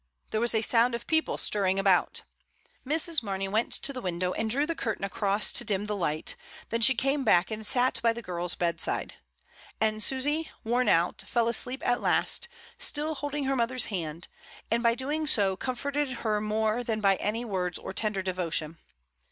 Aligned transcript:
There 0.31 0.41
was 0.41 0.55
a 0.55 0.63
sound 0.63 0.95
of 0.95 1.05
people 1.05 1.37
stirring 1.37 1.77
about. 1.77 2.23
Mrs. 2.83 3.21
Marney 3.21 3.47
went 3.47 3.71
to 3.73 3.93
the 3.93 4.01
window 4.01 4.33
and 4.33 4.49
drew 4.49 4.65
the 4.65 4.73
curtain 4.73 5.03
across 5.03 5.51
to 5.51 5.63
dim 5.63 5.85
the 5.85 5.95
light; 5.95 6.35
then 6.69 6.81
she 6.81 6.95
came 6.95 7.23
back 7.23 7.51
and 7.51 7.63
sat 7.63 7.99
by 8.01 8.11
the 8.11 8.23
girl's 8.23 8.55
bedside; 8.55 9.13
and 9.79 10.01
Susy, 10.01 10.49
worn 10.63 10.89
out, 10.89 11.21
fell 11.27 11.47
asleep 11.47 11.85
at 11.87 12.01
last, 12.01 12.49
still 12.79 13.13
holding 13.13 13.43
her 13.43 13.55
mother's 13.55 13.85
hand, 13.93 14.27
and 14.71 14.81
by 14.81 14.95
doing 14.95 15.27
so 15.27 15.55
comforted 15.55 16.09
her 16.25 16.41
more 16.41 16.83
than 16.83 16.99
by 16.99 17.15
any 17.17 17.45
words 17.45 17.77
or 17.77 17.93
tender 17.93 18.23
devotion. 18.23 18.79